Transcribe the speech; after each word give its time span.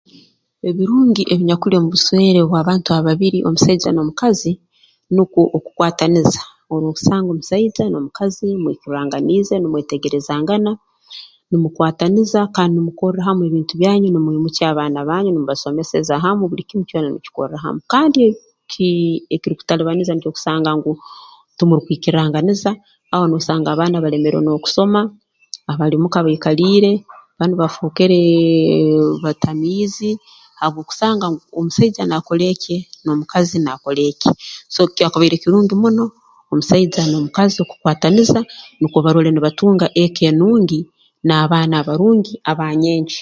Ebirungi 0.69 1.21
ebinyakuli 1.33 1.73
omu 1.77 1.89
buswere 1.93 2.39
obw'abantu 2.43 2.89
ababiri 2.99 3.39
omusaija 3.47 3.89
n'omukazi 3.93 4.51
nukwo 5.15 5.41
okukwataniza 5.57 6.41
oroosanga 6.73 7.29
omusaija 7.33 7.83
n'omukazi 7.87 8.47
mwikirranganiize 8.63 9.55
numwetegerezangana 9.59 10.71
numukwataniza 11.51 12.39
kandi 12.55 12.73
numukorra 12.75 13.21
hamu 13.27 13.41
ebintu 13.49 13.73
byanyu 13.81 14.07
numwimukya 14.11 14.65
abaana 14.71 14.99
banyu 15.09 15.29
numubasomeseza 15.31 16.13
hamu 16.23 16.43
buli 16.49 16.63
kimu 16.69 16.83
kyona 16.89 17.07
numukikorra 17.09 17.57
hamu 17.63 17.79
kandi 17.93 18.17
ekii 18.29 19.09
ekirukutalubaniza 19.35 20.11
nikyo 20.13 20.31
kusanga 20.35 20.69
ngu 20.77 20.91
tumukwikiranganiza 21.57 22.71
aho 23.13 23.23
noosanga 23.29 23.69
abaana 23.73 23.97
balemerwe 24.03 24.41
n'okusoma 24.43 25.01
abali 25.71 25.95
mu 26.01 26.07
ka 26.13 26.19
baikaliire 26.25 26.91
banu 27.37 27.53
bafookereee 27.61 29.17
batamiizi 29.23 30.11
habw'okusanga 30.61 31.25
ngu 31.31 31.39
omusaija 31.59 32.03
naakora 32.09 32.45
ekye 32.53 32.77
n'omukazi 33.03 33.57
naakora 33.65 34.01
ekye 34.11 34.31
so 34.73 34.81
kyakubaire 34.95 35.35
kirungi 35.43 35.75
muno 35.81 36.05
omusaija 36.51 37.01
n'omukazi 37.11 37.55
okukwataniza 37.63 38.39
nukwo 38.79 38.99
barole 39.05 39.29
nibatunga 39.33 39.85
eka 40.03 40.21
enungi 40.31 40.79
n'abaana 41.25 41.73
abarungi 41.81 42.33
aba 42.49 42.65
nyenkya 42.81 43.19